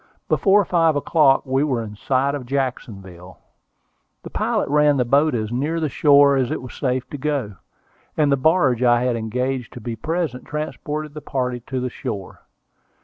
Before 0.27 0.65
five 0.65 0.95
o'clock 0.95 1.45
we 1.45 1.63
were 1.63 1.83
in 1.83 1.95
sight 1.95 2.33
of 2.33 2.47
Jacksonville. 2.47 3.37
The 4.23 4.31
pilot 4.31 4.67
ran 4.67 4.97
the 4.97 5.05
boat 5.05 5.35
as 5.35 5.51
near 5.51 5.79
the 5.79 5.89
shore 5.89 6.37
as 6.37 6.49
it 6.49 6.59
was 6.59 6.73
safe 6.73 7.07
to 7.11 7.19
go, 7.19 7.57
and 8.17 8.31
the 8.31 8.35
barge 8.35 8.81
I 8.81 9.03
had 9.03 9.15
engaged 9.15 9.73
to 9.73 9.79
be 9.79 9.95
present 9.95 10.43
transported 10.45 11.13
the 11.13 11.21
party 11.21 11.59
to 11.67 11.79
the 11.79 11.91
shore. 11.91 12.39